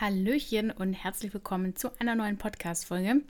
[0.00, 3.20] Hallöchen und herzlich willkommen zu einer neuen Podcast-Folge.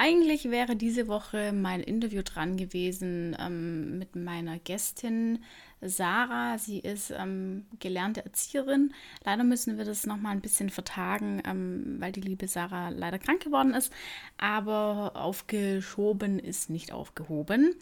[0.00, 5.40] Eigentlich wäre diese Woche mein Interview dran gewesen ähm, mit meiner Gästin
[5.80, 6.56] Sarah.
[6.56, 8.94] Sie ist ähm, gelernte Erzieherin.
[9.24, 13.42] Leider müssen wir das nochmal ein bisschen vertagen, ähm, weil die liebe Sarah leider krank
[13.42, 13.92] geworden ist.
[14.36, 17.74] Aber aufgeschoben ist nicht aufgehoben.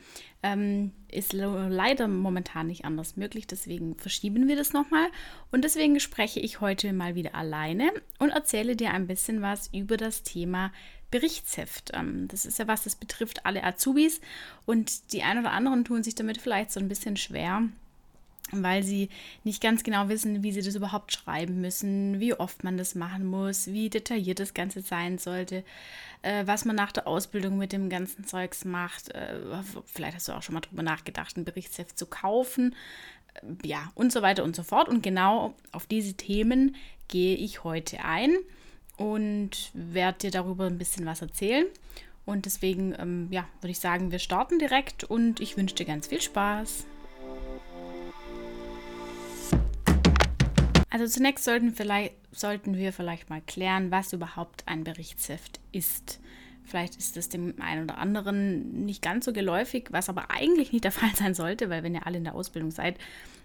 [0.42, 3.46] Ähm, ist leider momentan nicht anders möglich.
[3.46, 5.08] Deswegen verschieben wir das nochmal.
[5.50, 9.98] Und deswegen spreche ich heute mal wieder alleine und erzähle dir ein bisschen was über
[9.98, 10.72] das Thema
[11.10, 11.92] Berichtsheft.
[11.94, 14.20] Ähm, das ist ja was, das betrifft alle Azubis
[14.64, 17.62] und die ein oder anderen tun sich damit vielleicht so ein bisschen schwer,
[18.52, 19.08] weil sie
[19.44, 23.26] nicht ganz genau wissen, wie sie das überhaupt schreiben müssen, wie oft man das machen
[23.26, 25.64] muss, wie detailliert das Ganze sein sollte,
[26.22, 29.10] äh, was man nach der Ausbildung mit dem ganzen Zeugs macht.
[29.10, 29.38] Äh,
[29.84, 32.74] vielleicht hast du auch schon mal drüber nachgedacht, ein Berichtsheft zu kaufen.
[33.34, 34.88] Äh, ja, und so weiter und so fort.
[34.88, 36.76] Und genau auf diese Themen
[37.08, 38.36] gehe ich heute ein
[38.96, 41.66] und werde dir darüber ein bisschen was erzählen.
[42.24, 46.08] Und deswegen, ähm, ja, würde ich sagen, wir starten direkt und ich wünsche dir ganz
[46.08, 46.86] viel Spaß.
[50.90, 56.20] Also zunächst sollten, vielleicht, sollten wir vielleicht mal klären, was überhaupt ein Berichtsheft ist.
[56.64, 60.84] Vielleicht ist es dem einen oder anderen nicht ganz so geläufig, was aber eigentlich nicht
[60.84, 62.98] der Fall sein sollte, weil wenn ihr alle in der Ausbildung seid,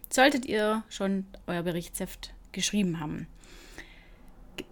[0.09, 3.27] solltet ihr schon euer Berichtsheft geschrieben haben.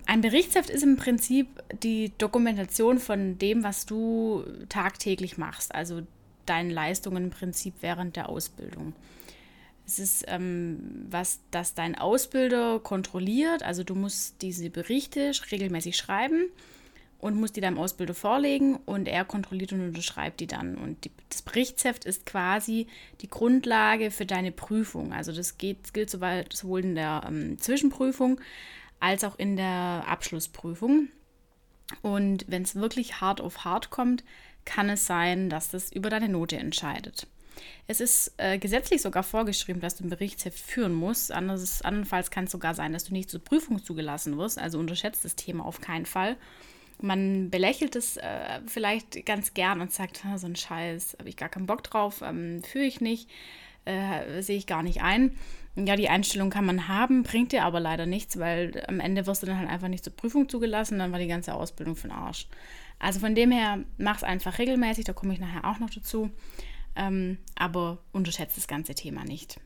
[0.10, 1.48] Ein Berichtsheft ist im Prinzip
[1.84, 6.02] die Dokumentation von dem, was du tagtäglich machst, also
[6.48, 8.94] deinen Leistungen im Prinzip während der Ausbildung.
[9.86, 13.62] Es ist ähm, was, das dein Ausbilder kontrolliert.
[13.62, 16.46] Also du musst diese Berichte regelmäßig schreiben
[17.20, 20.76] und musst die deinem Ausbilder vorlegen und er kontrolliert und unterschreibt die dann.
[20.76, 22.88] Und die, das Berichtsheft ist quasi
[23.22, 25.14] die Grundlage für deine Prüfung.
[25.14, 28.42] Also das geht, gilt sowohl in der ähm, Zwischenprüfung
[29.00, 31.10] als auch in der Abschlussprüfung.
[32.02, 34.24] Und wenn es wirklich hart auf hart kommt,
[34.66, 37.28] kann es sein, dass das über deine Note entscheidet.
[37.88, 41.32] Es ist äh, gesetzlich sogar vorgeschrieben, dass du ein Berichtsheft führen musst.
[41.32, 44.60] Anders, andernfalls kann es sogar sein, dass du nicht zur Prüfung zugelassen wirst.
[44.60, 46.38] Also unterschätzt das Thema auf keinen Fall.
[47.02, 51.50] Man belächelt es äh, vielleicht ganz gern und sagt, so ein Scheiß, habe ich gar
[51.50, 53.30] keinen Bock drauf, ähm, führe ich nicht,
[53.86, 55.38] äh, sehe ich gar nicht ein.
[55.86, 59.44] Ja, die Einstellung kann man haben, bringt dir aber leider nichts, weil am Ende wirst
[59.44, 62.18] du dann halt einfach nicht zur Prüfung zugelassen, dann war die ganze Ausbildung für den
[62.18, 62.48] Arsch.
[63.00, 66.32] Also von dem her, mach es einfach regelmäßig, da komme ich nachher auch noch dazu
[67.00, 69.60] ähm, aber unterschätzt das ganze Thema nicht.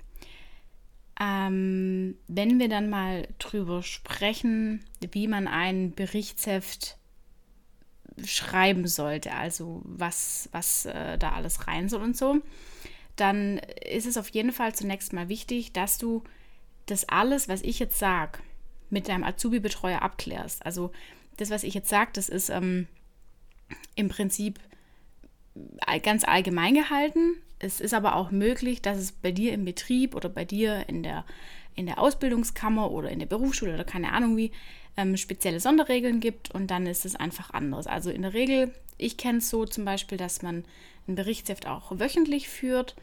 [1.19, 6.97] Ähm, wenn wir dann mal drüber sprechen, wie man ein Berichtsheft
[8.23, 12.41] schreiben sollte, also was, was äh, da alles rein soll und so,
[13.15, 16.23] dann ist es auf jeden Fall zunächst mal wichtig, dass du
[16.85, 18.39] das alles, was ich jetzt sage,
[18.89, 20.65] mit deinem Azubi-Betreuer abklärst.
[20.65, 20.91] Also
[21.37, 22.87] das, was ich jetzt sage, das ist ähm,
[23.95, 24.59] im Prinzip
[26.01, 27.35] ganz allgemein gehalten.
[27.59, 31.03] Es ist aber auch möglich, dass es bei dir im Betrieb oder bei dir in
[31.03, 31.25] der,
[31.75, 34.51] in der Ausbildungskammer oder in der Berufsschule oder keine Ahnung wie
[34.97, 37.87] ähm, spezielle Sonderregeln gibt und dann ist es einfach anders.
[37.87, 40.65] Also in der Regel, ich kenne es so zum Beispiel, dass man
[41.07, 42.95] ein Berichtsheft auch wöchentlich führt.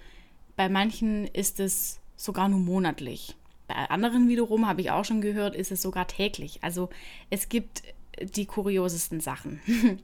[0.56, 3.34] Bei manchen ist es sogar nur monatlich.
[3.66, 6.58] Bei anderen wiederum, habe ich auch schon gehört, ist es sogar täglich.
[6.62, 6.90] Also
[7.30, 7.82] es gibt
[8.20, 9.60] die kuriosesten Sachen.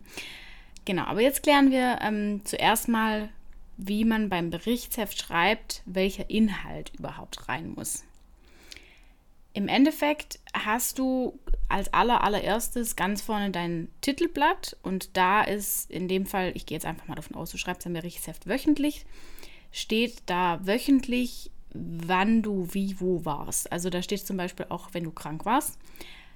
[0.87, 3.29] Genau, aber jetzt klären wir ähm, zuerst mal,
[3.77, 8.05] wie man beim Berichtsheft schreibt, welcher Inhalt überhaupt rein muss.
[9.57, 11.41] Im Endeffekt hast du
[11.71, 16.77] als aller, allererstes ganz vorne dein Titelblatt und da ist in dem Fall, ich gehe
[16.77, 19.07] jetzt einfach mal davon aus, du schreibst ein Berichtsheft wöchentlich,
[19.73, 23.73] steht da wöchentlich, wann du wie wo warst.
[23.73, 25.79] Also da steht zum Beispiel auch, wenn du krank warst.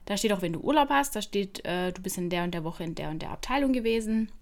[0.07, 1.15] Da steht auch, wenn du Urlaub hast.
[1.15, 3.75] Da steht, äh, du bist in der und der Woche in der und der Abteilung
[3.75, 4.33] gewesen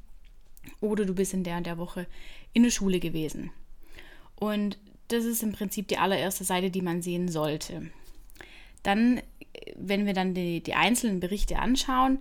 [0.81, 2.07] oder du bist in der und der Woche
[2.53, 3.51] in der Schule gewesen.
[4.37, 4.79] Und
[5.09, 7.91] das ist im Prinzip die allererste Seite, die man sehen sollte.
[8.89, 9.21] Dann,
[9.77, 12.21] wenn wir dann die, die einzelnen Berichte anschauen,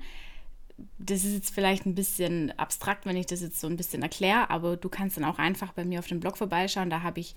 [0.99, 4.49] das ist jetzt vielleicht ein bisschen abstrakt, wenn ich das jetzt so ein bisschen erkläre,
[4.49, 6.89] aber du kannst dann auch einfach bei mir auf dem Blog vorbeischauen.
[6.89, 7.35] Da habe ich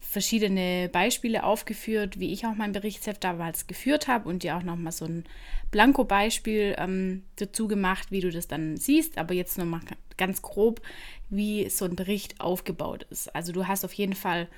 [0.00, 4.92] verschiedene Beispiele aufgeführt, wie ich auch mein Berichtsheft damals geführt habe und dir auch nochmal
[4.92, 5.24] so ein
[5.70, 9.16] Blanko-Beispiel ähm, dazu gemacht, wie du das dann siehst.
[9.16, 9.80] Aber jetzt nochmal
[10.16, 10.82] ganz grob,
[11.30, 13.34] wie so ein Bericht aufgebaut ist.
[13.34, 14.48] Also du hast auf jeden Fall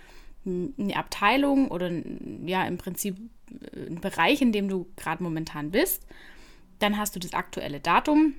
[0.46, 1.90] eine Abteilung oder
[2.44, 3.16] ja im Prinzip
[3.72, 6.06] äh, einen Bereich, in dem du gerade momentan bist
[6.78, 8.34] dann hast du das aktuelle Datum,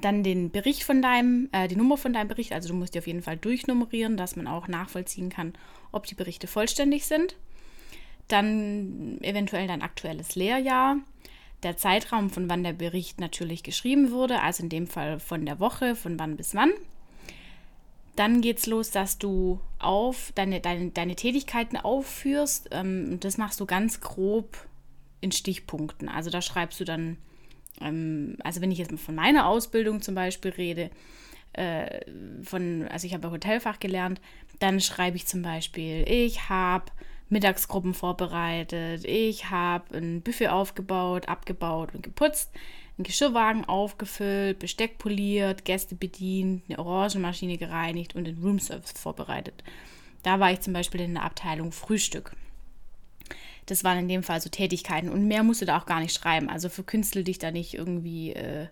[0.00, 2.52] dann den Bericht von deinem, äh, die Nummer von deinem Bericht.
[2.52, 5.52] Also du musst die auf jeden Fall durchnummerieren, dass man auch nachvollziehen kann,
[5.90, 7.36] ob die Berichte vollständig sind.
[8.28, 10.98] Dann eventuell dein aktuelles Lehrjahr.
[11.62, 15.60] der Zeitraum, von wann der Bericht natürlich geschrieben wurde, also in dem Fall von der
[15.60, 16.70] Woche, von wann bis wann.
[18.16, 22.68] Dann geht es los, dass du auf deine, deine, deine Tätigkeiten aufführst.
[22.72, 24.56] Ähm, das machst du ganz grob
[25.20, 26.08] in Stichpunkten.
[26.08, 27.16] Also da schreibst du dann,
[27.80, 30.90] ähm, also wenn ich jetzt von meiner Ausbildung zum Beispiel rede,
[31.52, 32.00] äh,
[32.42, 34.20] von, also ich habe Hotelfach gelernt,
[34.58, 36.86] dann schreibe ich zum Beispiel, ich habe
[37.28, 42.50] Mittagsgruppen vorbereitet, ich habe ein Buffet aufgebaut, abgebaut und geputzt,
[43.00, 49.64] einen Geschirrwagen aufgefüllt, Besteck poliert, Gäste bedient, eine Orangenmaschine gereinigt und den Roomservice vorbereitet.
[50.22, 52.36] Da war ich zum Beispiel in der Abteilung Frühstück.
[53.64, 56.14] Das waren in dem Fall so Tätigkeiten und mehr musst du da auch gar nicht
[56.14, 56.50] schreiben.
[56.50, 58.66] Also verkünstel dich da nicht irgendwie äh,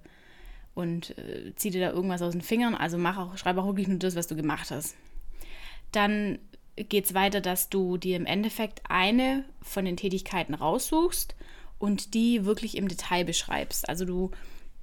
[0.75, 2.75] und äh, zieh dir da irgendwas aus den Fingern.
[2.75, 4.94] Also mach auch, schreib auch wirklich nur das, was du gemacht hast.
[5.92, 6.38] Dann
[6.76, 11.34] geht es weiter, dass du dir im Endeffekt eine von den Tätigkeiten raussuchst
[11.78, 13.88] und die wirklich im Detail beschreibst.
[13.88, 14.30] Also du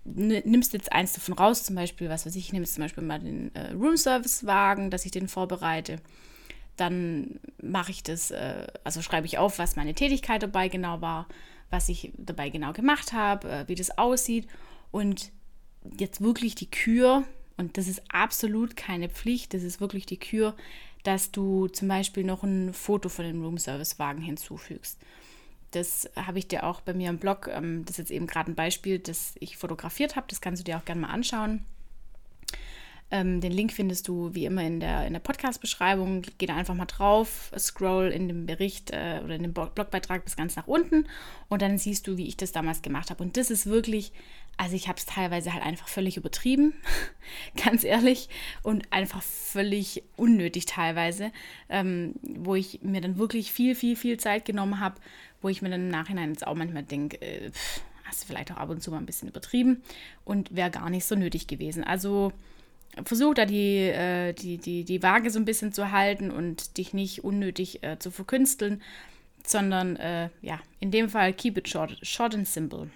[0.05, 3.03] nimmst jetzt eins davon raus, zum Beispiel, was weiß ich, ich nehme jetzt zum Beispiel
[3.03, 5.99] mal den äh, Room-Service-Wagen, dass ich den vorbereite.
[6.77, 11.27] Dann mache ich das, äh, also schreibe ich auf, was meine Tätigkeit dabei genau war,
[11.71, 14.47] was ich dabei genau gemacht habe, äh, wie das aussieht.
[14.91, 15.31] Und
[15.97, 17.23] jetzt wirklich die Kür,
[17.57, 20.55] und das ist absolut keine Pflicht, das ist wirklich die Kür,
[21.03, 24.99] dass du zum Beispiel noch ein Foto von dem Room-Service-Wagen hinzufügst.
[25.75, 28.49] Das habe ich dir auch bei mir im Blog, ähm, das ist jetzt eben gerade
[28.49, 30.25] ein Beispiel, das ich fotografiert habe.
[30.29, 31.65] Das kannst du dir auch gerne mal anschauen.
[33.11, 36.23] Ähm, den Link findest du wie immer in der, in der Podcast-Beschreibung.
[36.39, 40.35] Geh da einfach mal drauf, scroll in dem Bericht äh, oder in dem Blogbeitrag bis
[40.35, 41.05] ganz nach unten
[41.47, 43.23] und dann siehst du, wie ich das damals gemacht habe.
[43.23, 44.11] Und das ist wirklich,
[44.57, 46.73] also ich habe es teilweise halt einfach völlig übertrieben,
[47.63, 48.27] ganz ehrlich,
[48.63, 51.31] und einfach völlig unnötig teilweise,
[51.69, 54.95] ähm, wo ich mir dann wirklich viel, viel, viel Zeit genommen habe,
[55.43, 57.51] wo ich mir dann im Nachhinein jetzt auch manchmal denke, äh,
[58.03, 59.83] hast du vielleicht auch ab und zu mal ein bisschen übertrieben
[60.23, 61.83] und wäre gar nicht so nötig gewesen.
[61.83, 62.31] Also
[63.03, 66.93] versuch da die, äh, die, die, die Waage so ein bisschen zu halten und dich
[66.93, 68.81] nicht unnötig äh, zu verkünsteln,
[69.45, 72.89] sondern äh, ja, in dem Fall keep it short, short and simple.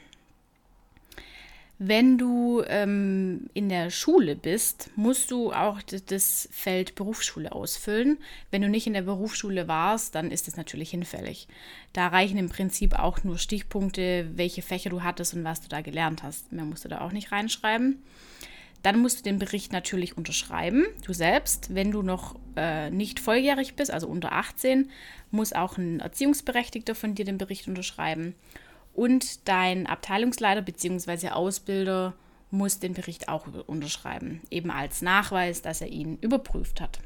[1.82, 8.18] Wenn du ähm, in der Schule bist, musst du auch das Feld Berufsschule ausfüllen.
[8.52, 11.48] Wenn du nicht in der Berufsschule warst, dann ist es natürlich hinfällig.
[11.94, 15.80] Da reichen im Prinzip auch nur Stichpunkte, welche Fächer du hattest und was du da
[15.80, 16.52] gelernt hast.
[16.52, 18.04] Mehr musst du da auch nicht reinschreiben.
[18.82, 21.76] Dann musst du den Bericht natürlich unterschreiben, du selbst.
[21.76, 24.90] Wenn du noch äh, nicht volljährig bist, also unter 18,
[25.32, 28.36] muss auch ein Erziehungsberechtigter von dir den Bericht unterschreiben.
[28.94, 31.30] Und dein Abteilungsleiter bzw.
[31.30, 32.14] Ausbilder
[32.52, 37.00] muss den Bericht auch unterschreiben, eben als Nachweis, dass er ihn überprüft hat.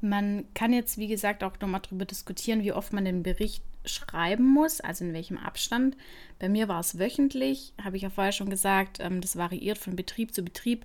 [0.00, 4.46] Man kann jetzt, wie gesagt, auch nochmal darüber diskutieren, wie oft man den Bericht schreiben
[4.46, 5.96] muss, also in welchem Abstand.
[6.38, 9.96] Bei mir war es wöchentlich, habe ich ja vorher schon gesagt, ähm, das variiert von
[9.96, 10.84] Betrieb zu Betrieb.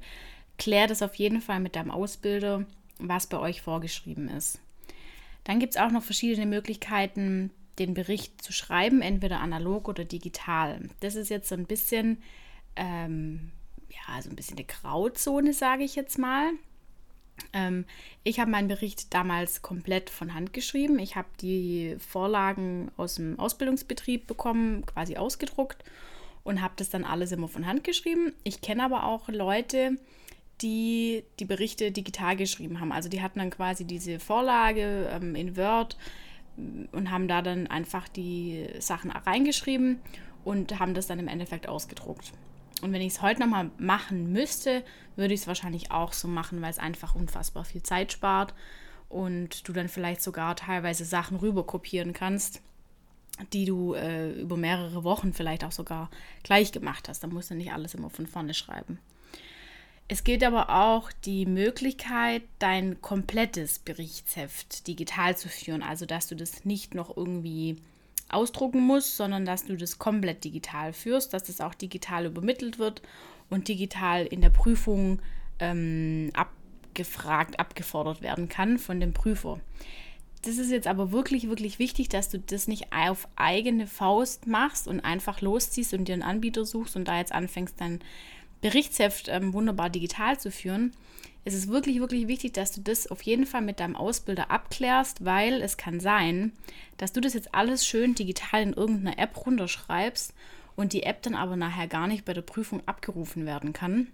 [0.57, 2.66] Klär das auf jeden Fall mit deinem Ausbilder,
[3.00, 4.60] was bei euch vorgeschrieben ist.
[5.44, 10.90] Dann gibt es auch noch verschiedene Möglichkeiten, den Bericht zu schreiben, entweder analog oder digital.
[11.00, 12.22] Das ist jetzt so ein bisschen,
[12.75, 13.51] ähm,
[13.90, 16.51] ja, so ein bisschen eine Grauzone, sage ich jetzt mal.
[17.53, 17.85] Ähm,
[18.24, 21.00] ich habe meinen Bericht damals komplett von Hand geschrieben.
[21.00, 25.83] Ich habe die Vorlagen aus dem Ausbildungsbetrieb bekommen, quasi ausgedruckt
[26.44, 28.33] und habe das dann alles immer von Hand geschrieben.
[28.44, 29.97] Ich kenne aber auch Leute,
[30.61, 32.92] die die Berichte digital geschrieben haben.
[32.92, 35.97] Also die hatten dann quasi diese Vorlage ähm, in Word
[36.92, 39.99] und haben da dann einfach die Sachen reingeschrieben
[40.44, 42.31] und haben das dann im Endeffekt ausgedruckt.
[42.83, 44.83] Und wenn ich es heute nochmal machen müsste,
[45.16, 48.54] würde ich es wahrscheinlich auch so machen, weil es einfach unfassbar viel Zeit spart
[49.07, 52.61] und du dann vielleicht sogar teilweise Sachen rüber kopieren kannst,
[53.54, 56.09] die du äh, über mehrere Wochen vielleicht auch sogar
[56.44, 57.23] gleich gemacht hast.
[57.23, 58.99] Da musst du nicht alles immer von vorne schreiben.
[60.09, 66.35] Es gilt aber auch die Möglichkeit, dein komplettes Berichtsheft digital zu führen, also dass du
[66.35, 67.78] das nicht noch irgendwie
[68.33, 73.02] ausdrucken musst, sondern dass du das komplett digital führst, dass das auch digital übermittelt wird
[73.49, 75.21] und digital in der Prüfung
[75.59, 79.59] ähm, abgefragt, abgefordert werden kann von dem Prüfer.
[80.44, 84.90] Das ist jetzt aber wirklich, wirklich wichtig, dass du das nicht auf eigene Faust machst
[84.90, 87.99] und einfach losziehst und dir einen Anbieter suchst und da jetzt anfängst, dein
[88.59, 90.92] Berichtsheft ähm, wunderbar digital zu führen,
[91.45, 95.26] es ist wirklich, wirklich wichtig, dass du das auf jeden Fall mit deinem Ausbilder abklärst,
[95.26, 96.54] weil es kann sein,
[96.97, 100.33] dass du das jetzt alles schön digital in irgendeiner App runterschreibst
[100.76, 104.07] und die App dann aber nachher gar nicht bei der Prüfung abgerufen werden kann.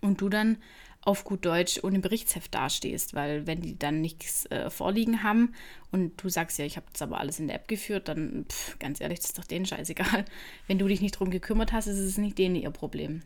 [0.00, 0.58] und du dann
[1.04, 5.52] auf gut Deutsch ohne Berichtsheft dastehst, weil wenn die dann nichts äh, vorliegen haben
[5.90, 8.78] und du sagst ja, ich habe das aber alles in der App geführt, dann pff,
[8.78, 10.24] ganz ehrlich, das ist doch denen scheißegal.
[10.68, 13.22] Wenn du dich nicht drum gekümmert hast, ist es nicht denen ihr Problem.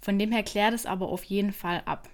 [0.00, 2.08] Von dem her klär das aber auf jeden Fall ab.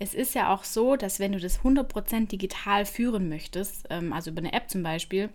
[0.00, 4.30] Es ist ja auch so, dass wenn du das 100% digital führen möchtest, ähm, also
[4.30, 5.28] über eine App zum Beispiel,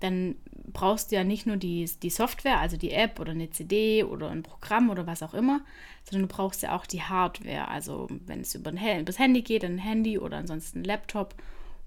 [0.00, 0.36] dann
[0.72, 4.30] brauchst du ja nicht nur die, die Software, also die App oder eine CD oder
[4.30, 5.60] ein Programm oder was auch immer,
[6.04, 7.68] sondern du brauchst ja auch die Hardware.
[7.68, 10.84] Also wenn es über, ein, über das Handy geht, dann ein Handy oder ansonsten ein
[10.84, 11.34] Laptop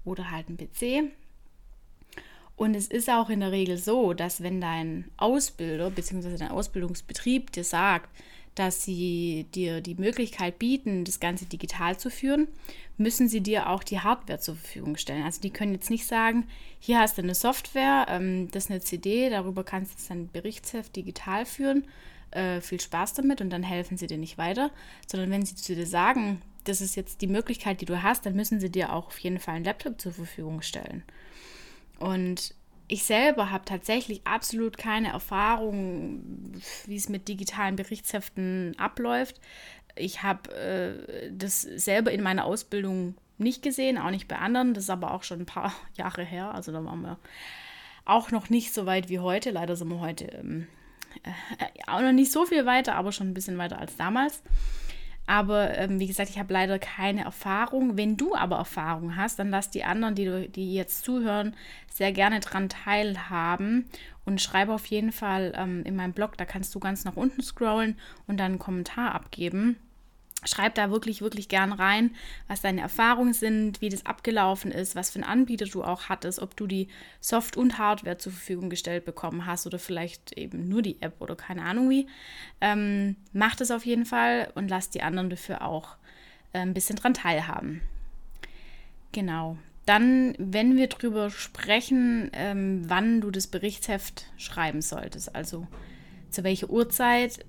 [0.04, 1.10] oder halt ein PC.
[2.56, 6.36] Und es ist auch in der Regel so, dass wenn dein Ausbilder bzw.
[6.36, 8.10] dein Ausbildungsbetrieb dir sagt,
[8.54, 12.48] dass sie dir die Möglichkeit bieten, das Ganze digital zu führen,
[12.98, 15.24] müssen sie dir auch die Hardware zur Verfügung stellen.
[15.24, 16.46] Also die können jetzt nicht sagen,
[16.78, 20.94] hier hast du eine Software, ähm, das ist eine CD, darüber kannst du dein Berichtsheft
[20.94, 21.86] digital führen,
[22.30, 24.70] äh, viel Spaß damit und dann helfen sie dir nicht weiter,
[25.06, 28.36] sondern wenn sie zu dir sagen, das ist jetzt die Möglichkeit, die du hast, dann
[28.36, 31.02] müssen sie dir auch auf jeden Fall einen Laptop zur Verfügung stellen.
[31.98, 32.54] Und
[32.92, 36.52] ich selber habe tatsächlich absolut keine Erfahrung,
[36.84, 39.40] wie es mit digitalen Berichtsheften abläuft.
[39.96, 44.74] Ich habe äh, das selber in meiner Ausbildung nicht gesehen, auch nicht bei anderen.
[44.74, 46.54] Das ist aber auch schon ein paar Jahre her.
[46.54, 47.18] Also da waren wir
[48.04, 49.52] auch noch nicht so weit wie heute.
[49.52, 50.66] Leider sind wir heute ähm,
[51.22, 54.42] äh, auch noch nicht so viel weiter, aber schon ein bisschen weiter als damals.
[55.26, 57.96] Aber ähm, wie gesagt, ich habe leider keine Erfahrung.
[57.96, 61.54] Wenn du aber Erfahrung hast, dann lass die anderen, die, die jetzt zuhören,
[61.88, 63.88] sehr gerne daran teilhaben.
[64.24, 67.42] Und schreibe auf jeden Fall ähm, in meinem Blog, da kannst du ganz nach unten
[67.42, 69.76] scrollen und dann einen Kommentar abgeben.
[70.44, 72.14] Schreib da wirklich, wirklich gern rein,
[72.48, 76.40] was deine Erfahrungen sind, wie das abgelaufen ist, was für einen Anbieter du auch hattest,
[76.40, 76.88] ob du die
[77.20, 81.36] Soft- und Hardware zur Verfügung gestellt bekommen hast oder vielleicht eben nur die App oder
[81.36, 82.08] keine Ahnung wie.
[82.60, 85.96] Ähm, mach das auf jeden Fall und lass die anderen dafür auch
[86.52, 87.80] äh, ein bisschen dran teilhaben.
[89.12, 89.56] Genau.
[89.86, 95.66] Dann, wenn wir darüber sprechen, ähm, wann du das Berichtsheft schreiben solltest, also
[96.30, 97.44] zu welcher Uhrzeit,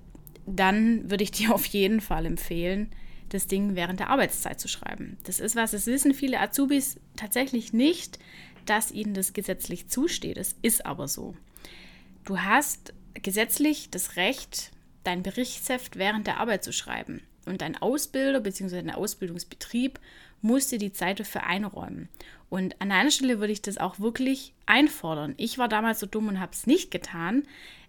[0.46, 2.90] dann würde ich dir auf jeden Fall empfehlen,
[3.30, 5.16] das Ding während der Arbeitszeit zu schreiben.
[5.24, 8.18] Das ist was, das wissen viele Azubis tatsächlich nicht,
[8.66, 10.36] dass ihnen das gesetzlich zusteht.
[10.36, 11.34] Es ist aber so.
[12.24, 14.70] Du hast gesetzlich das Recht,
[15.02, 17.22] dein Berichtsheft während der Arbeit zu schreiben.
[17.46, 18.76] Und dein Ausbilder bzw.
[18.76, 20.00] dein Ausbildungsbetrieb
[20.40, 22.08] muss dir die Zeit dafür einräumen.
[22.48, 25.34] Und an einer Stelle würde ich das auch wirklich einfordern.
[25.36, 27.42] Ich war damals so dumm und habe es nicht getan.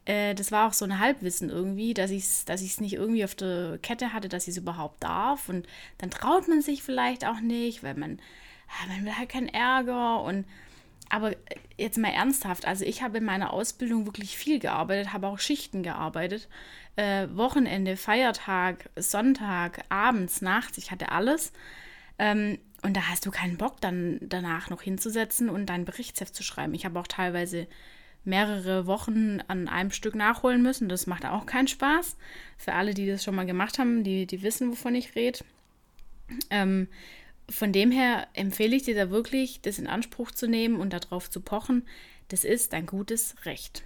[0.05, 3.35] Äh, das war auch so ein Halbwissen irgendwie, dass ich es dass nicht irgendwie auf
[3.35, 5.49] der Kette hatte, dass ich es überhaupt darf.
[5.49, 8.19] Und dann traut man sich vielleicht auch nicht, weil man,
[8.67, 10.21] ah, man will halt keinen Ärger.
[10.21, 10.45] Und
[11.09, 11.33] aber
[11.77, 15.83] jetzt mal ernsthaft, also ich habe in meiner Ausbildung wirklich viel gearbeitet, habe auch Schichten
[15.83, 16.47] gearbeitet.
[16.95, 21.51] Äh, Wochenende, Feiertag, Sonntag, abends, nachts, ich hatte alles.
[22.17, 26.43] Ähm, und da hast du keinen Bock, dann danach noch hinzusetzen und dein Berichtsheft zu
[26.43, 26.73] schreiben.
[26.73, 27.67] Ich habe auch teilweise
[28.25, 30.89] mehrere Wochen an einem Stück nachholen müssen.
[30.89, 32.17] Das macht auch keinen Spaß.
[32.57, 35.39] Für alle, die das schon mal gemacht haben, die, die wissen, wovon ich rede.
[36.49, 36.87] Ähm,
[37.49, 41.29] von dem her empfehle ich dir da wirklich, das in Anspruch zu nehmen und darauf
[41.29, 41.83] zu pochen.
[42.29, 43.83] Das ist dein gutes Recht.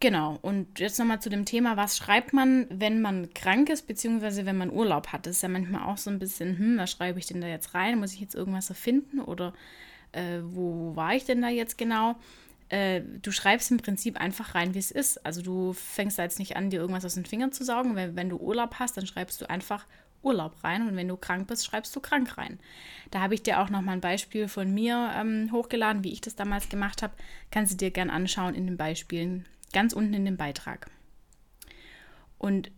[0.00, 4.46] Genau, und jetzt nochmal zu dem Thema, was schreibt man, wenn man krank ist, beziehungsweise
[4.46, 5.26] wenn man Urlaub hat.
[5.26, 7.74] Das ist ja manchmal auch so ein bisschen, hm, was schreibe ich denn da jetzt
[7.74, 7.98] rein?
[7.98, 9.52] Muss ich jetzt irgendwas erfinden oder
[10.12, 12.16] äh, wo war ich denn da jetzt genau?
[12.70, 15.24] Äh, du schreibst im Prinzip einfach rein, wie es ist.
[15.26, 17.96] Also du fängst da jetzt nicht an, dir irgendwas aus den Fingern zu saugen.
[17.96, 19.86] Wenn, wenn du Urlaub hast, dann schreibst du einfach
[20.22, 22.60] Urlaub rein und wenn du krank bist, schreibst du krank rein.
[23.10, 26.36] Da habe ich dir auch nochmal ein Beispiel von mir ähm, hochgeladen, wie ich das
[26.36, 27.14] damals gemacht habe.
[27.50, 30.90] Kannst du dir gern anschauen in den Beispielen, ganz unten in dem Beitrag.
[32.38, 32.70] Und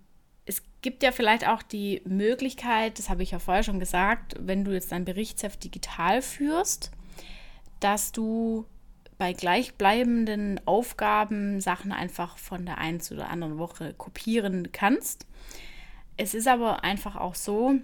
[0.47, 4.65] es gibt ja vielleicht auch die Möglichkeit, das habe ich ja vorher schon gesagt, wenn
[4.65, 6.93] du jetzt dein Berichtsheft digital führst,
[7.81, 8.67] dass du
[9.23, 15.27] bei gleichbleibenden Aufgaben Sachen einfach von der einen zu der anderen Woche kopieren kannst.
[16.17, 17.77] Es ist aber einfach auch so,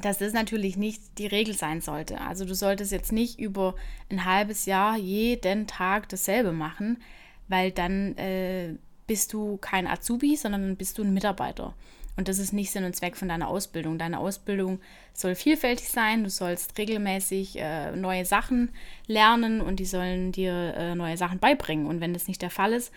[0.00, 2.22] dass das natürlich nicht die Regel sein sollte.
[2.22, 3.74] Also du solltest jetzt nicht über
[4.08, 7.02] ein halbes Jahr jeden Tag dasselbe machen,
[7.48, 11.74] weil dann äh, bist du kein Azubi, sondern bist du ein Mitarbeiter.
[12.16, 13.98] Und das ist nicht Sinn und Zweck von deiner Ausbildung.
[13.98, 14.80] Deine Ausbildung
[15.12, 16.24] soll vielfältig sein.
[16.24, 18.70] Du sollst regelmäßig äh, neue Sachen
[19.06, 21.86] lernen und die sollen dir äh, neue Sachen beibringen.
[21.86, 22.90] Und wenn das nicht der Fall ist,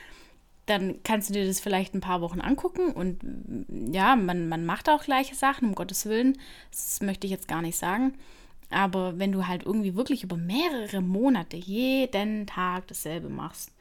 [0.70, 4.66] dann kannst du dir das vielleicht ein paar Wochen angucken und mm, ja, man, man
[4.66, 6.38] macht auch gleiche Sachen, um Gottes Willen.
[6.72, 8.14] Das möchte ich jetzt gar nicht sagen.
[8.70, 13.72] Aber wenn du halt irgendwie wirklich über mehrere Monate jeden Tag dasselbe machst,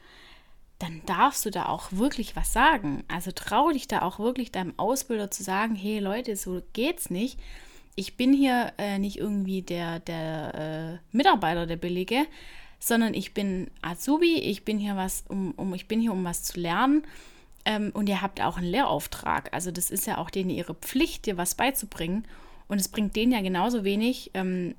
[0.79, 3.03] dann darfst du da auch wirklich was sagen.
[3.09, 7.37] Also trau dich da auch wirklich deinem Ausbilder zu sagen, hey Leute, so geht's nicht.
[7.95, 12.25] Ich bin hier äh, nicht irgendwie der, der äh, Mitarbeiter, der Billige,
[12.79, 16.43] sondern ich bin Azubi, ich bin hier was, um, um, ich bin hier, um was
[16.43, 17.03] zu lernen.
[17.65, 19.53] Ähm, und ihr habt auch einen Lehrauftrag.
[19.53, 22.25] Also das ist ja auch denen ihre Pflicht, dir was beizubringen.
[22.69, 24.75] Und es bringt denen ja genauso wenig, ähm,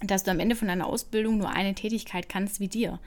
[0.00, 2.98] dass du am Ende von deiner Ausbildung nur eine Tätigkeit kannst wie dir.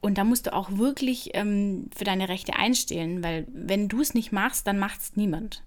[0.00, 4.14] Und da musst du auch wirklich ähm, für deine Rechte einstehen, weil wenn du es
[4.14, 5.62] nicht machst, dann macht es niemand.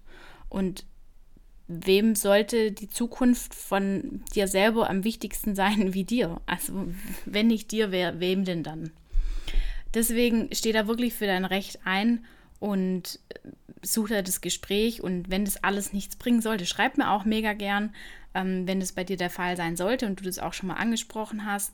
[0.48, 0.84] Und
[1.68, 6.40] wem sollte die Zukunft von dir selber am wichtigsten sein wie dir?
[6.46, 6.88] Also
[7.26, 8.90] wenn nicht dir, wer, wem denn dann?
[9.94, 12.24] Deswegen steh da wirklich für dein Recht ein
[12.58, 13.20] und
[13.82, 15.00] such da das Gespräch.
[15.00, 17.94] Und wenn das alles nichts bringen sollte, schreib mir auch mega gern,
[18.34, 20.74] ähm, wenn das bei dir der Fall sein sollte und du das auch schon mal
[20.74, 21.72] angesprochen hast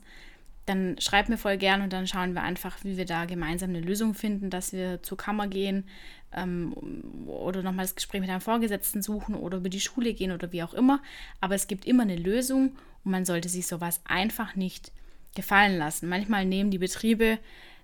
[0.71, 3.81] dann schreib mir voll gern und dann schauen wir einfach, wie wir da gemeinsam eine
[3.81, 5.85] Lösung finden, dass wir zur Kammer gehen
[6.33, 6.73] ähm,
[7.27, 10.63] oder nochmal das Gespräch mit einem Vorgesetzten suchen oder über die Schule gehen oder wie
[10.63, 11.01] auch immer.
[11.41, 14.91] Aber es gibt immer eine Lösung und man sollte sich sowas einfach nicht
[15.35, 16.09] gefallen lassen.
[16.09, 17.37] Manchmal nehmen die Betriebe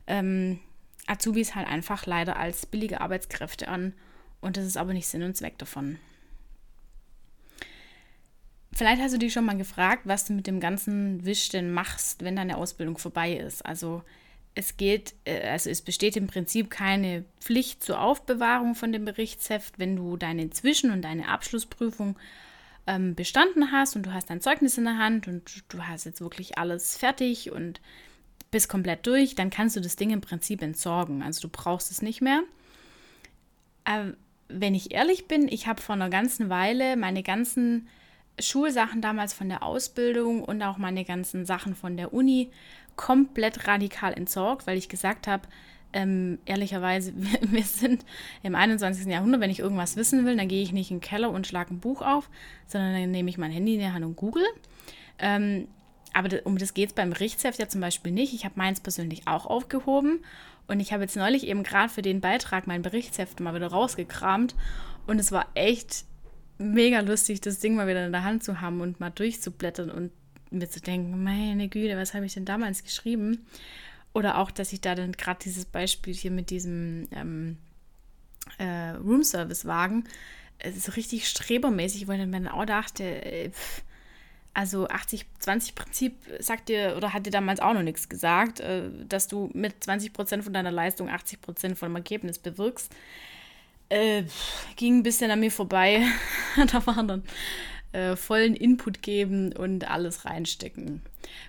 [0.08, 0.60] ähm,
[1.06, 3.94] Azubis halt einfach leider als billige Arbeitskräfte an
[4.42, 6.00] und das ist aber nicht Sinn und Zweck davon.
[8.78, 12.24] Vielleicht hast du dich schon mal gefragt, was du mit dem ganzen Wisch denn machst,
[12.24, 13.66] wenn deine Ausbildung vorbei ist.
[13.66, 14.04] Also
[14.54, 19.80] es geht, äh, also es besteht im Prinzip keine Pflicht zur Aufbewahrung von dem Berichtsheft,
[19.80, 22.18] wenn du deine Zwischen- und deine Abschlussprüfung
[22.86, 26.22] ähm, bestanden hast und du hast dein Zeugnis in der Hand und du hast jetzt
[26.22, 27.82] wirklich alles fertig und
[28.52, 31.24] bist komplett durch, dann kannst du das Ding im Prinzip entsorgen.
[31.24, 32.44] Also du brauchst es nicht mehr.
[33.86, 34.14] Aber
[34.50, 37.88] wenn ich ehrlich bin, ich habe vor einer ganzen Weile meine ganzen
[38.40, 42.52] Schulsachen damals von der Ausbildung und auch meine ganzen Sachen von der Uni
[42.96, 45.48] komplett radikal entsorgt, weil ich gesagt habe,
[45.94, 48.06] ähm, ehrlicherweise, wir, sind
[48.44, 49.08] im 21.
[49.08, 51.74] Jahrhundert, wenn ich irgendwas wissen will, dann gehe ich nicht in den Keller und schlage
[51.74, 52.30] ein Buch auf,
[52.66, 54.46] sondern dann nehme ich mein Handy in die Hand und google.
[55.20, 55.68] Ähm,
[56.14, 58.34] aber um das geht es beim Berichtsheft ja zum Beispiel nicht.
[58.34, 60.20] Ich habe meins persönlich auch aufgehoben
[60.68, 64.56] und ich habe jetzt neulich eben gerade für den Beitrag mein Berichtsheft mal wieder rausgekramt
[65.06, 66.06] und es war echt
[66.58, 70.12] mega lustig, das Ding mal wieder in der Hand zu haben und mal durchzublättern und
[70.50, 73.46] mir zu denken, meine Güte, was habe ich denn damals geschrieben?
[74.14, 77.58] Oder auch, dass ich da dann gerade dieses Beispiel hier mit diesem ähm,
[78.58, 80.06] äh, Roomservice-Wagen
[80.60, 83.84] äh, so richtig strebermäßig, wo ich dann auch dachte, äh, pff,
[84.54, 89.52] also 80-20-Prinzip sagt dir oder hat dir damals auch noch nichts gesagt, äh, dass du
[89.54, 92.92] mit 20% von deiner Leistung 80% von dem Ergebnis bewirkst
[93.90, 94.24] äh,
[94.76, 96.04] ging ein bisschen an mir vorbei.
[96.72, 97.24] da waren dann
[97.92, 101.02] äh, vollen Input geben und alles reinstecken.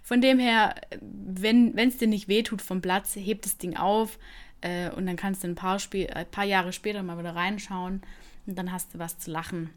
[0.03, 4.19] Von dem her, wenn es dir nicht wehtut vom Platz, heb das Ding auf
[4.61, 8.03] äh, und dann kannst du ein paar, ein äh, paar Jahre später mal wieder reinschauen
[8.47, 9.71] und dann hast du was zu lachen.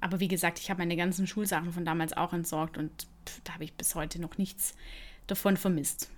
[0.00, 3.54] Aber wie gesagt, ich habe meine ganzen Schulsachen von damals auch entsorgt und pff, da
[3.54, 4.74] habe ich bis heute noch nichts
[5.26, 6.10] davon vermisst.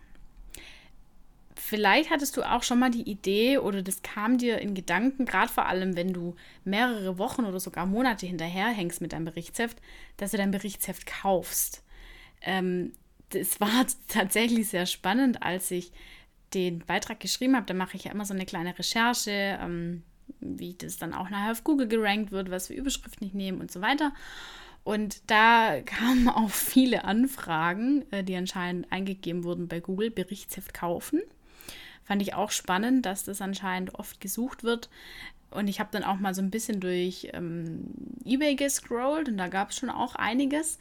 [1.69, 5.53] Vielleicht hattest du auch schon mal die Idee oder das kam dir in Gedanken, gerade
[5.53, 9.77] vor allem, wenn du mehrere Wochen oder sogar Monate hinterherhängst mit deinem Berichtsheft,
[10.17, 11.85] dass du dein Berichtsheft kaufst.
[12.41, 12.95] Ähm,
[13.29, 15.93] das war tatsächlich sehr spannend, als ich
[16.55, 17.67] den Beitrag geschrieben habe.
[17.67, 20.05] Da mache ich ja immer so eine kleine Recherche, ähm,
[20.41, 23.71] wie das dann auch nachher auf Google gerankt wird, was für Überschriften ich nehme und
[23.71, 24.15] so weiter.
[24.85, 31.21] Und da kamen auch viele Anfragen, äh, die anscheinend eingegeben wurden bei Google, Berichtsheft kaufen.
[32.09, 34.89] Fand ich auch spannend, dass das anscheinend oft gesucht wird.
[35.51, 37.85] Und ich habe dann auch mal so ein bisschen durch ähm,
[38.25, 40.79] eBay gescrollt und da gab es schon auch einiges.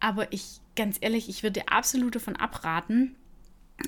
[0.00, 3.16] Aber ich, ganz ehrlich, ich würde absolut davon abraten.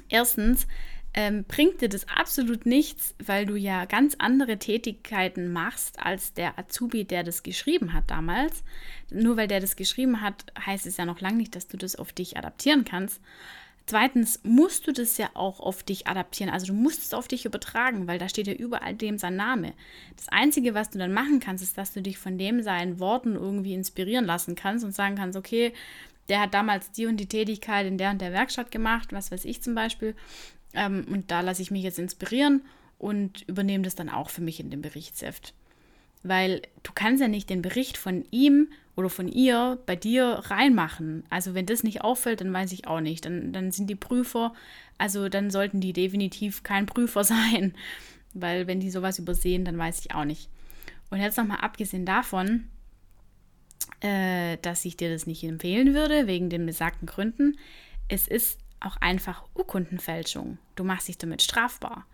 [0.08, 0.66] Erstens,
[1.12, 6.58] ähm, bringt dir das absolut nichts, weil du ja ganz andere Tätigkeiten machst als der
[6.58, 8.64] Azubi, der das geschrieben hat damals.
[9.11, 11.96] Nur weil der das geschrieben hat, heißt es ja noch lange nicht, dass du das
[11.96, 13.20] auf dich adaptieren kannst.
[13.86, 16.52] Zweitens musst du das ja auch auf dich adaptieren.
[16.52, 19.74] Also du musst es auf dich übertragen, weil da steht ja überall dem sein Name.
[20.16, 23.34] Das Einzige, was du dann machen kannst, ist, dass du dich von dem seinen Worten
[23.34, 25.72] irgendwie inspirieren lassen kannst und sagen kannst, okay,
[26.28, 29.44] der hat damals die und die Tätigkeit in der und der Werkstatt gemacht, was weiß
[29.44, 30.14] ich zum Beispiel.
[30.74, 32.62] Ähm, und da lasse ich mich jetzt inspirieren
[32.98, 35.54] und übernehme das dann auch für mich in dem Berichtsheft.
[36.22, 41.24] Weil du kannst ja nicht den Bericht von ihm oder von ihr bei dir reinmachen.
[41.31, 43.24] Also wenn das nicht auffällt, dann weiß ich auch nicht.
[43.24, 44.52] Dann, dann sind die Prüfer,
[44.98, 47.74] also dann sollten die definitiv kein Prüfer sein.
[48.35, 50.48] Weil wenn die sowas übersehen, dann weiß ich auch nicht.
[51.11, 52.68] Und jetzt nochmal abgesehen davon,
[54.00, 57.59] äh, dass ich dir das nicht empfehlen würde, wegen den besagten Gründen,
[58.09, 60.59] es ist auch einfach Urkundenfälschung.
[60.74, 62.07] Du machst dich damit strafbar.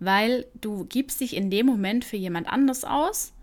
[0.00, 3.33] weil du gibst dich in dem Moment für jemand anders aus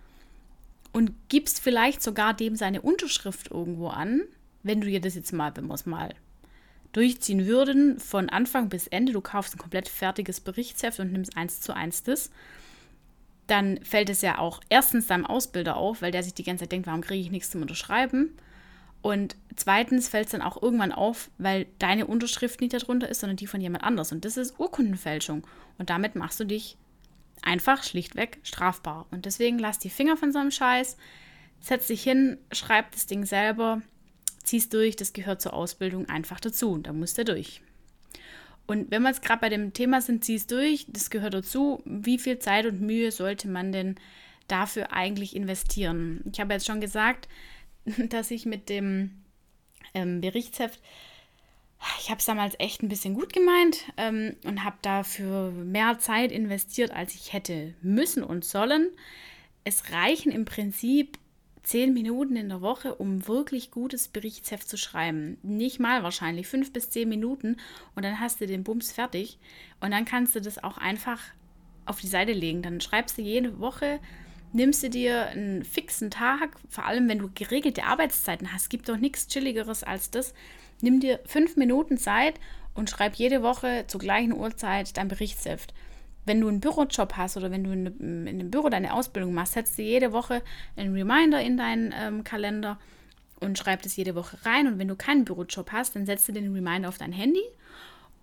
[0.91, 4.21] und gibst vielleicht sogar dem seine Unterschrift irgendwo an,
[4.63, 6.13] wenn du dir das jetzt mal, wenn wir es mal
[6.91, 11.61] durchziehen würden, von Anfang bis Ende, du kaufst ein komplett fertiges Berichtsheft und nimmst eins
[11.61, 12.31] zu eins das,
[13.47, 16.71] dann fällt es ja auch erstens deinem Ausbilder auf, weil der sich die ganze Zeit
[16.71, 18.37] denkt, warum kriege ich nichts zum Unterschreiben?
[19.01, 23.37] Und zweitens fällt es dann auch irgendwann auf, weil deine Unterschrift nicht darunter ist, sondern
[23.37, 24.11] die von jemand anders.
[24.11, 25.45] Und das ist Urkundenfälschung.
[25.79, 26.77] Und damit machst du dich
[27.41, 29.07] einfach schlichtweg strafbar.
[29.11, 30.97] Und deswegen lass die Finger von so einem Scheiß,
[31.59, 33.81] setz dich hin, schreib das Ding selber,
[34.43, 36.77] zieh's durch, das gehört zur Ausbildung einfach dazu.
[36.77, 37.61] Da musst du durch.
[38.67, 41.81] Und wenn wir jetzt gerade bei dem Thema sind, zieh's durch, das gehört dazu.
[41.85, 43.95] Wie viel Zeit und Mühe sollte man denn
[44.47, 46.21] dafür eigentlich investieren?
[46.31, 47.27] Ich habe jetzt schon gesagt,
[48.09, 49.23] dass ich mit dem
[49.93, 50.79] ähm, Berichtsheft,
[51.99, 56.31] ich habe es damals echt ein bisschen gut gemeint ähm, und habe dafür mehr Zeit
[56.31, 58.89] investiert, als ich hätte müssen und sollen.
[59.63, 61.17] Es reichen im Prinzip
[61.63, 65.37] zehn Minuten in der Woche, um wirklich gutes Berichtsheft zu schreiben.
[65.43, 67.57] Nicht mal wahrscheinlich, fünf bis zehn Minuten
[67.95, 69.37] und dann hast du den Bums fertig
[69.79, 71.21] und dann kannst du das auch einfach
[71.85, 72.61] auf die Seite legen.
[72.61, 73.99] Dann schreibst du jede Woche
[74.53, 78.97] nimmst du dir einen fixen Tag, vor allem wenn du geregelte Arbeitszeiten hast, gibt doch
[78.97, 80.33] nichts Chilligeres als das.
[80.81, 82.39] Nimm dir fünf Minuten Zeit
[82.73, 85.73] und schreib jede Woche zur gleichen Uhrzeit dein Berichtsheft.
[86.25, 87.85] Wenn du einen Bürojob hast oder wenn du in,
[88.27, 90.41] in einem Büro deine Ausbildung machst, setzt du jede Woche
[90.75, 92.79] einen Reminder in deinen ähm, Kalender
[93.39, 94.67] und schreib das jede Woche rein.
[94.67, 97.43] Und wenn du keinen Bürojob hast, dann setzt du den Reminder auf dein Handy.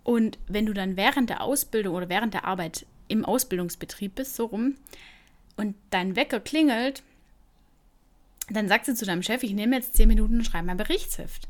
[0.03, 4.45] Und wenn du dann während der Ausbildung oder während der Arbeit im Ausbildungsbetrieb bist, so
[4.45, 4.75] rum,
[5.59, 7.03] und dein Wecker klingelt,
[8.49, 11.47] dann sagst du zu deinem Chef, ich nehme jetzt zehn Minuten und schreibe mein Berichtsheft.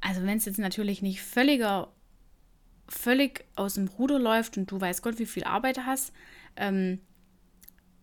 [0.00, 1.88] Also wenn es jetzt natürlich nicht völliger,
[2.86, 6.12] völlig aus dem Ruder läuft und du weißt Gott, wie viel Arbeit hast,
[6.56, 7.00] ähm,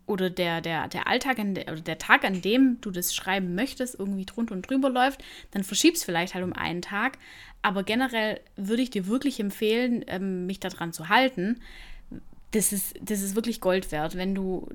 [0.07, 3.99] oder der, der, der Alltag de, oder der Tag, an dem du das schreiben möchtest,
[3.99, 7.19] irgendwie drunter und drüber läuft, dann verschiebst vielleicht halt um einen Tag.
[7.61, 11.59] Aber generell würde ich dir wirklich empfehlen, ähm, mich daran zu halten,
[12.51, 14.15] das ist, das ist wirklich Gold wert.
[14.15, 14.67] Wenn du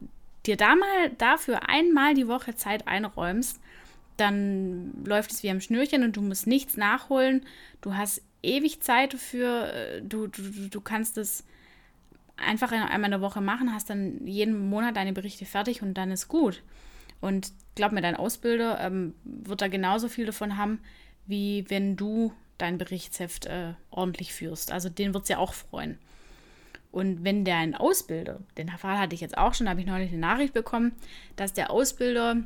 [0.47, 3.61] dir da mal dafür einmal die Woche Zeit einräumst,
[4.17, 7.45] dann läuft es wie am Schnürchen und du musst nichts nachholen.
[7.81, 10.01] Du hast ewig Zeit dafür.
[10.03, 11.45] Du, du, du kannst es
[12.37, 16.11] einfach einmal in der Woche machen, hast dann jeden Monat deine Berichte fertig und dann
[16.11, 16.63] ist gut.
[17.21, 20.81] Und glaub mir, dein Ausbilder ähm, wird da genauso viel davon haben,
[21.27, 24.73] wie wenn du dein Berichtsheft äh, ordentlich führst.
[24.73, 25.99] Also den wird es ja auch freuen.
[26.95, 30.11] Und wenn der einen Ausbilder, den Fall hatte ich jetzt auch schon, habe ich neulich
[30.11, 30.93] eine Nachricht bekommen,
[31.35, 32.37] dass der Ausbilder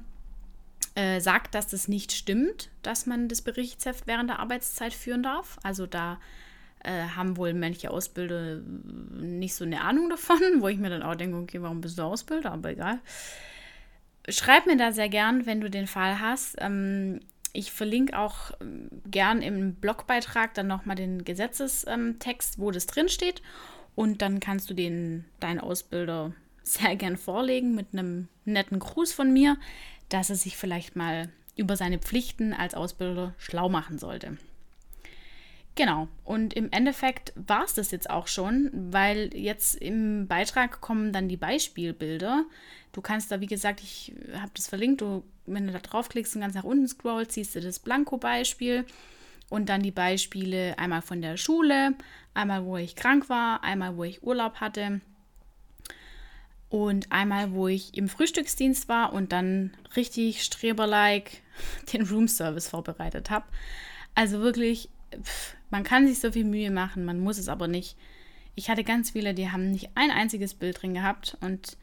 [0.95, 5.59] äh, sagt, dass das nicht stimmt, dass man das Berichtsheft während der Arbeitszeit führen darf.
[5.63, 6.19] Also da
[6.83, 8.63] äh, haben wohl manche Ausbilder
[9.21, 12.05] nicht so eine Ahnung davon, wo ich mir dann auch denke, okay, warum bist du
[12.05, 12.53] Ausbilder?
[12.53, 13.01] Aber egal.
[14.31, 16.57] Schreib mir da sehr gern, wenn du den Fall hast.
[16.59, 17.21] Ähm,
[17.53, 23.43] ich verlinke auch ähm, gern im Blogbeitrag dann nochmal den Gesetzestext, wo das drin steht.
[23.99, 26.33] Und dann kannst du den, deinen Ausbilder
[26.63, 29.57] sehr gern vorlegen mit einem netten Gruß von mir,
[30.09, 34.39] dass er sich vielleicht mal über seine Pflichten als Ausbilder schlau machen sollte.
[35.75, 41.13] Genau, und im Endeffekt war es das jetzt auch schon, weil jetzt im Beitrag kommen
[41.13, 42.45] dann die Beispielbilder.
[42.93, 46.43] Du kannst da, wie gesagt, ich habe das verlinkt, du, wenn du da draufklickst und
[46.43, 48.85] ganz nach unten scrollst, siehst du das Blanko-Beispiel
[49.51, 51.95] und dann die Beispiele einmal von der Schule,
[52.39, 55.01] einmal wo ich krank war, einmal wo ich Urlaub hatte
[56.69, 61.39] und einmal wo ich im Frühstücksdienst war und dann richtig streberlike
[61.93, 63.47] den Roomservice vorbereitet habe.
[64.15, 64.89] Also wirklich,
[65.23, 67.97] pff, man kann sich so viel Mühe machen, man muss es aber nicht.
[68.55, 71.77] Ich hatte ganz viele, die haben nicht ein einziges Bild drin gehabt und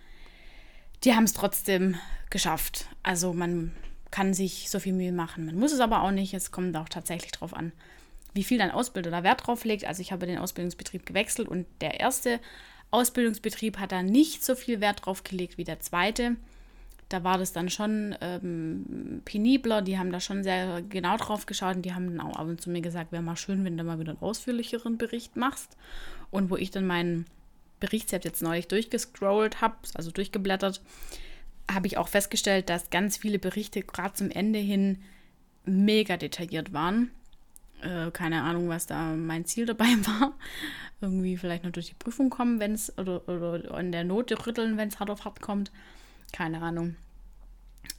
[1.04, 1.96] die haben es trotzdem
[2.30, 2.88] geschafft.
[3.04, 3.72] Also man
[4.12, 5.46] kann sich so viel Mühe machen.
[5.46, 6.34] Man muss es aber auch nicht.
[6.34, 7.72] Es kommt auch tatsächlich darauf an,
[8.36, 9.86] wie viel dein Ausbilder da Wert drauf legt.
[9.86, 12.40] Also ich habe den Ausbildungsbetrieb gewechselt und der erste
[12.92, 16.36] Ausbildungsbetrieb hat da nicht so viel Wert drauf gelegt wie der zweite.
[17.08, 19.82] Da war das dann schon ähm, penibler.
[19.82, 22.62] Die haben da schon sehr genau drauf geschaut und die haben dann auch ab und
[22.62, 25.78] zu mir gesagt, wäre mal schön, wenn du mal wieder einen ausführlicheren Bericht machst.
[26.30, 27.28] Und wo ich dann meinen
[27.80, 30.82] Berichtsheft jetzt neulich durchgescrollt habe, also durchgeblättert,
[31.72, 35.00] habe ich auch festgestellt, dass ganz viele Berichte gerade zum Ende hin
[35.64, 37.12] mega detailliert waren.
[37.82, 40.34] Äh, keine Ahnung, was da mein Ziel dabei war.
[41.02, 44.78] Irgendwie vielleicht noch durch die Prüfung kommen, wenn es, oder, oder an der Note rütteln,
[44.78, 45.72] wenn es hart auf hart kommt.
[46.32, 46.96] Keine Ahnung.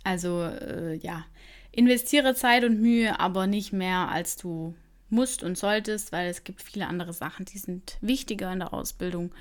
[0.03, 1.25] Also, äh, ja,
[1.73, 4.75] investiere Zeit und Mühe, aber nicht mehr, als du
[5.11, 9.33] musst und solltest, weil es gibt viele andere Sachen, die sind wichtiger in der Ausbildung.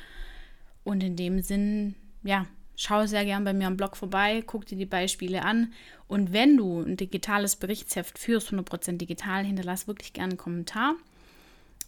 [0.84, 2.46] Und in dem Sinn, ja,
[2.76, 5.74] schau sehr gern bei mir am Blog vorbei, guck dir die Beispiele an.
[6.08, 10.96] Und wenn du ein digitales Berichtsheft führst, 100% digital, hinterlass wirklich gerne einen Kommentar.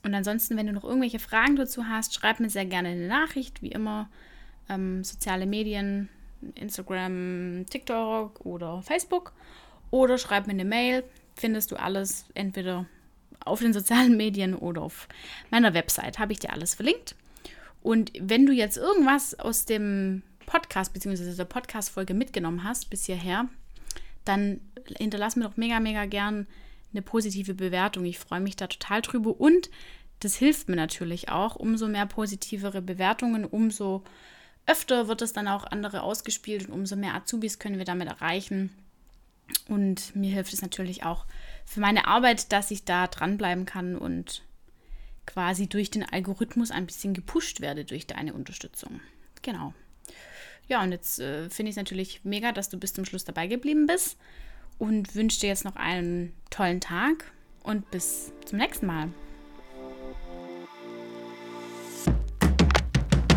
[0.04, 3.62] Und ansonsten, wenn du noch irgendwelche Fragen dazu hast, schreib mir sehr gerne eine Nachricht,
[3.62, 4.10] wie immer.
[4.70, 6.10] Ähm, soziale Medien,
[6.56, 9.34] Instagram, TikTok oder Facebook.
[9.92, 11.04] Oder schreib mir eine Mail.
[11.36, 12.86] Findest du alles entweder
[13.40, 15.08] auf den sozialen Medien oder auf
[15.50, 16.20] meiner Website.
[16.20, 17.16] Habe ich dir alles verlinkt.
[17.84, 21.36] Und wenn du jetzt irgendwas aus dem Podcast bzw.
[21.36, 23.48] der Podcast-Folge mitgenommen hast bis hierher,
[24.26, 24.60] dann
[24.98, 26.48] hinterlass mir doch mega, mega gern
[26.92, 28.06] eine positive Bewertung.
[28.06, 29.70] Ich freue mich da total drüber und
[30.22, 31.56] das hilft mir natürlich auch.
[31.56, 34.04] Umso mehr positivere Bewertungen, umso
[34.66, 38.72] öfter wird es dann auch andere ausgespielt und umso mehr Azubis können wir damit erreichen.
[39.68, 41.26] Und mir hilft es natürlich auch
[41.66, 44.44] für meine Arbeit, dass ich da dranbleiben kann und
[45.26, 49.00] quasi durch den Algorithmus ein bisschen gepusht werde durch deine Unterstützung.
[49.42, 49.74] Genau.
[50.68, 53.48] Ja, und jetzt äh, finde ich es natürlich mega, dass du bis zum Schluss dabei
[53.48, 54.18] geblieben bist
[54.78, 57.32] und wünsche dir jetzt noch einen tollen Tag
[57.64, 59.10] und bis zum nächsten Mal.